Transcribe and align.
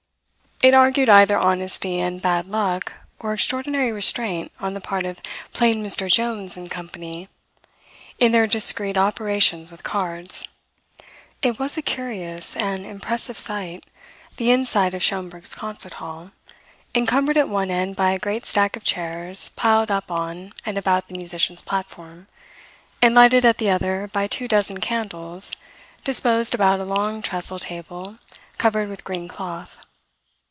It 0.63 0.75
argued 0.75 1.09
either 1.09 1.35
honesty 1.39 1.99
and 1.99 2.21
bad 2.21 2.45
luck 2.45 2.93
or 3.19 3.33
extraordinary 3.33 3.91
restraint 3.91 4.51
on 4.59 4.75
the 4.75 4.79
part 4.79 5.05
of 5.07 5.19
"plain 5.53 5.83
Mr. 5.83 6.07
Jones 6.07 6.55
and 6.55 6.69
Co." 6.69 6.85
in 8.19 8.31
their 8.31 8.45
discreet 8.45 8.95
operations 8.95 9.71
with 9.71 9.81
cards. 9.81 10.47
It 11.41 11.57
was 11.57 11.77
a 11.77 11.81
curious 11.81 12.55
and 12.55 12.85
impressive 12.85 13.39
sight, 13.39 13.85
the 14.37 14.51
inside 14.51 14.93
of 14.93 15.01
Schomberg's 15.01 15.55
concert 15.55 15.93
hall, 15.93 16.29
encumbered 16.93 17.37
at 17.37 17.49
one 17.49 17.71
end 17.71 17.95
by 17.95 18.11
a 18.11 18.19
great 18.19 18.45
stack 18.45 18.75
of 18.77 18.83
chairs 18.83 19.49
piled 19.55 19.89
up 19.89 20.11
on 20.11 20.53
and 20.63 20.77
about 20.77 21.07
the 21.07 21.17
musicians' 21.17 21.63
platform, 21.63 22.27
and 23.01 23.15
lighted 23.15 23.43
at 23.45 23.57
the 23.57 23.71
other 23.71 24.11
by 24.13 24.27
two 24.27 24.47
dozen 24.47 24.79
candles 24.79 25.53
disposed 26.03 26.53
about 26.53 26.79
a 26.79 26.85
long 26.85 27.23
trestle 27.23 27.57
table 27.57 28.19
covered 28.59 28.89
with 28.89 29.03
green 29.03 29.27
cloth. 29.27 29.79